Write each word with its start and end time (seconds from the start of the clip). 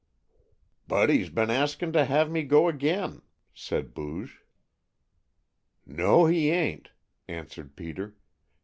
"Buddy's 0.87 1.29
been 1.29 1.51
askin' 1.51 1.93
to 1.93 2.05
have 2.05 2.31
me 2.31 2.41
go 2.41 2.67
again!" 2.67 3.21
said 3.53 3.93
Booge. 3.93 4.41
"No, 5.85 6.25
he 6.25 6.49
ain't," 6.49 6.89
answered 7.27 7.75
Peter. 7.75 8.15